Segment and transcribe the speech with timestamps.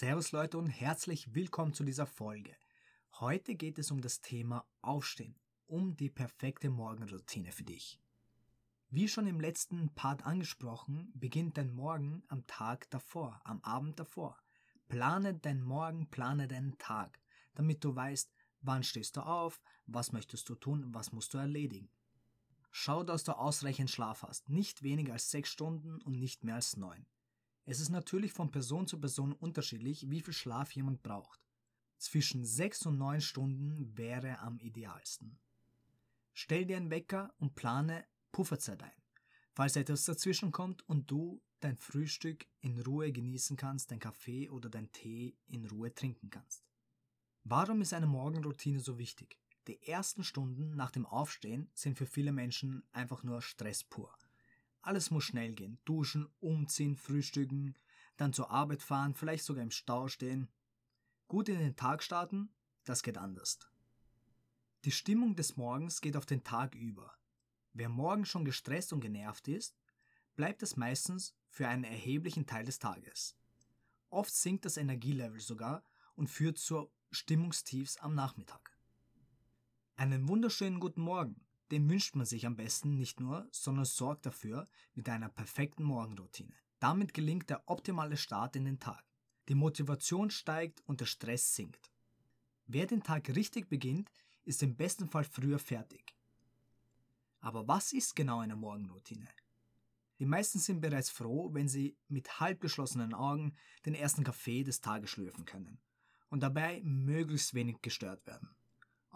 [0.00, 2.54] Servus Leute und herzlich willkommen zu dieser Folge.
[3.18, 5.34] Heute geht es um das Thema Aufstehen,
[5.66, 8.00] um die perfekte Morgenroutine für dich.
[8.90, 14.38] Wie schon im letzten Part angesprochen, beginnt dein Morgen am Tag davor, am Abend davor.
[14.86, 17.18] Plane deinen Morgen, plane deinen Tag,
[17.56, 21.90] damit du weißt, wann stehst du auf, was möchtest du tun, was musst du erledigen.
[22.70, 26.76] Schau, dass du ausreichend Schlaf hast, nicht weniger als sechs Stunden und nicht mehr als
[26.76, 27.04] neun.
[27.70, 31.38] Es ist natürlich von Person zu Person unterschiedlich, wie viel Schlaf jemand braucht.
[31.98, 35.38] Zwischen 6 und 9 Stunden wäre am idealsten.
[36.32, 39.02] Stell dir einen Wecker und plane Pufferzeit ein.
[39.52, 44.70] Falls etwas dazwischen kommt und du dein Frühstück in Ruhe genießen kannst, dein Kaffee oder
[44.70, 46.64] dein Tee in Ruhe trinken kannst.
[47.44, 49.38] Warum ist eine Morgenroutine so wichtig?
[49.66, 54.16] Die ersten Stunden nach dem Aufstehen sind für viele Menschen einfach nur Stress pur.
[54.80, 55.78] Alles muss schnell gehen.
[55.84, 57.74] Duschen, umziehen, frühstücken,
[58.16, 60.48] dann zur Arbeit fahren, vielleicht sogar im Stau stehen.
[61.28, 62.50] Gut in den Tag starten,
[62.84, 63.58] das geht anders.
[64.84, 67.12] Die Stimmung des Morgens geht auf den Tag über.
[67.72, 69.76] Wer morgen schon gestresst und genervt ist,
[70.36, 73.36] bleibt es meistens für einen erheblichen Teil des Tages.
[74.10, 75.84] Oft sinkt das Energielevel sogar
[76.14, 78.76] und führt zu Stimmungstiefs am Nachmittag.
[79.96, 81.44] Einen wunderschönen guten Morgen.
[81.70, 86.54] Den wünscht man sich am besten nicht nur, sondern sorgt dafür mit einer perfekten Morgenroutine.
[86.78, 89.04] Damit gelingt der optimale Start in den Tag.
[89.48, 91.90] Die Motivation steigt und der Stress sinkt.
[92.66, 94.10] Wer den Tag richtig beginnt,
[94.44, 96.14] ist im besten Fall früher fertig.
[97.40, 99.28] Aber was ist genau eine Morgenroutine?
[100.18, 103.54] Die meisten sind bereits froh, wenn sie mit halb geschlossenen Augen
[103.86, 105.78] den ersten Kaffee des Tages schlürfen können
[106.28, 108.50] und dabei möglichst wenig gestört werden.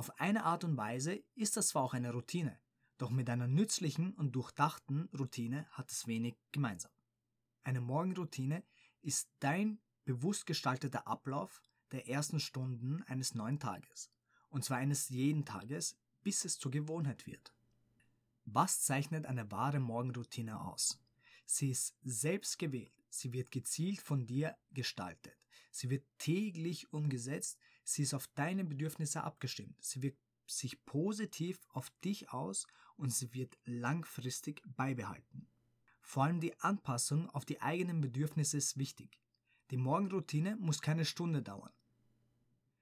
[0.00, 2.58] Auf eine Art und Weise ist das zwar auch eine Routine,
[2.96, 6.90] doch mit einer nützlichen und durchdachten Routine hat es wenig gemeinsam.
[7.64, 8.64] Eine Morgenroutine
[9.02, 11.60] ist dein bewusst gestalteter Ablauf
[11.92, 14.10] der ersten Stunden eines neuen Tages,
[14.48, 17.52] und zwar eines jeden Tages, bis es zur Gewohnheit wird.
[18.46, 20.98] Was zeichnet eine wahre Morgenroutine aus?
[21.44, 25.36] Sie ist selbst gewählt, sie wird gezielt von dir gestaltet,
[25.70, 27.58] sie wird täglich umgesetzt,
[27.92, 33.32] sie ist auf deine Bedürfnisse abgestimmt, sie wirkt sich positiv auf dich aus und sie
[33.34, 35.48] wird langfristig beibehalten.
[36.00, 39.20] Vor allem die Anpassung auf die eigenen Bedürfnisse ist wichtig.
[39.70, 41.72] Die Morgenroutine muss keine Stunde dauern.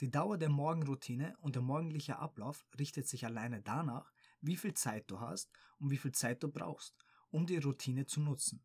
[0.01, 5.11] Die Dauer der Morgenroutine und der morgendliche Ablauf richtet sich alleine danach, wie viel Zeit
[5.11, 6.95] du hast und wie viel Zeit du brauchst,
[7.31, 8.63] um die Routine zu nutzen.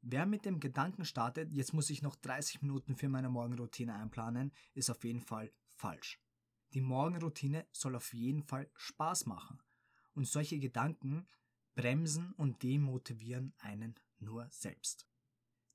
[0.00, 4.50] Wer mit dem Gedanken startet, jetzt muss ich noch 30 Minuten für meine Morgenroutine einplanen,
[4.74, 6.20] ist auf jeden Fall falsch.
[6.74, 9.60] Die Morgenroutine soll auf jeden Fall Spaß machen.
[10.14, 11.26] Und solche Gedanken
[11.74, 15.08] bremsen und demotivieren einen nur selbst.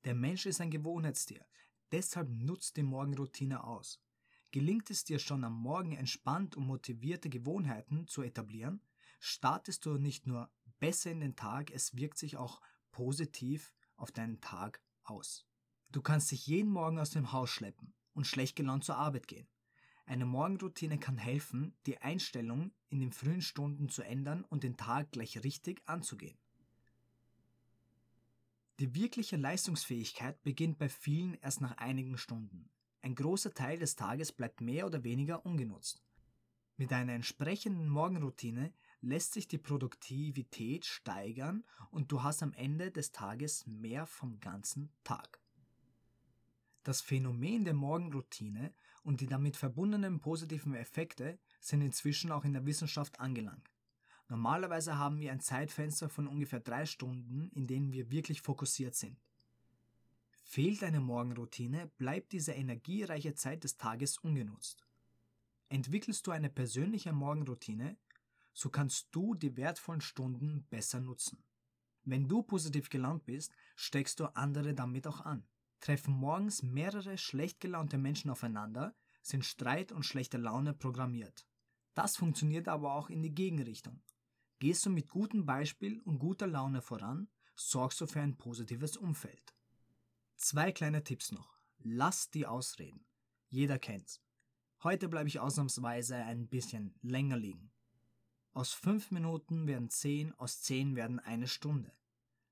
[0.06, 1.46] Der Mensch ist ein Gewohnheitstier,
[1.92, 4.02] deshalb nutzt die Morgenroutine aus.
[4.52, 8.82] Gelingt es dir schon am Morgen entspannt und motivierte Gewohnheiten zu etablieren,
[9.20, 14.40] startest du nicht nur besser in den Tag, es wirkt sich auch positiv auf deinen
[14.40, 15.46] Tag aus.
[15.90, 19.50] Du kannst dich jeden Morgen aus dem Haus schleppen und schlecht gelaunt zur Arbeit gehen.
[20.08, 25.12] Eine Morgenroutine kann helfen, die Einstellung in den frühen Stunden zu ändern und den Tag
[25.12, 26.38] gleich richtig anzugehen.
[28.80, 32.70] Die wirkliche Leistungsfähigkeit beginnt bei vielen erst nach einigen Stunden.
[33.02, 36.02] Ein großer Teil des Tages bleibt mehr oder weniger ungenutzt.
[36.78, 43.12] Mit einer entsprechenden Morgenroutine lässt sich die Produktivität steigern und du hast am Ende des
[43.12, 45.42] Tages mehr vom ganzen Tag.
[46.84, 48.74] Das Phänomen der Morgenroutine
[49.08, 53.72] und die damit verbundenen positiven Effekte sind inzwischen auch in der Wissenschaft angelangt.
[54.28, 59.18] Normalerweise haben wir ein Zeitfenster von ungefähr drei Stunden, in denen wir wirklich fokussiert sind.
[60.44, 64.86] Fehlt eine Morgenroutine, bleibt diese energiereiche Zeit des Tages ungenutzt.
[65.70, 67.96] Entwickelst du eine persönliche Morgenroutine,
[68.52, 71.42] so kannst du die wertvollen Stunden besser nutzen.
[72.04, 75.48] Wenn du positiv gelaunt bist, steckst du andere damit auch an.
[75.80, 78.96] Treffen morgens mehrere schlecht gelaunte Menschen aufeinander,
[79.28, 81.46] sind Streit und schlechte Laune programmiert.
[81.94, 84.02] Das funktioniert aber auch in die Gegenrichtung.
[84.60, 89.54] Gehst du mit gutem Beispiel und guter Laune voran, sorgst du für ein positives Umfeld.
[90.36, 91.58] Zwei kleine Tipps noch.
[91.80, 93.06] Lass die ausreden.
[93.50, 94.22] Jeder kennt's.
[94.84, 97.72] Heute bleibe ich ausnahmsweise ein bisschen länger liegen.
[98.54, 101.92] Aus fünf Minuten werden zehn, aus zehn werden eine Stunde.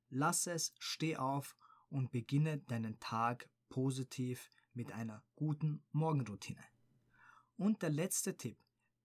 [0.10, 1.56] Lass es, steh auf
[1.90, 6.64] und beginne deinen Tag positiv mit einer guten Morgenroutine.
[7.58, 8.58] Und der letzte Tipp.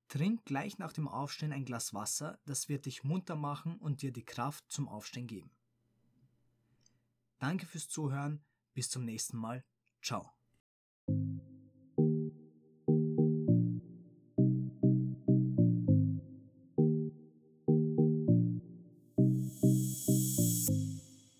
[0.08, 4.12] Trink gleich nach dem Aufstehen ein Glas Wasser, das wird dich munter machen und dir
[4.12, 5.52] die Kraft zum Aufstehen geben.
[7.38, 8.44] Danke fürs Zuhören,
[8.74, 9.64] bis zum nächsten Mal.
[10.02, 10.39] Ciao.